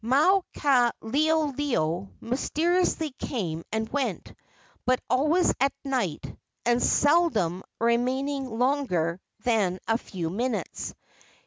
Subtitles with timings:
[0.03, 4.33] Maukaleoleo mysteriously came and went,
[4.83, 6.25] but always at night,
[6.65, 10.95] and seldom remaining longer than a few minutes.